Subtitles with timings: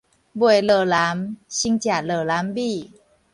[0.03, 0.21] 未落南，先食
[2.07, 2.91] 落南米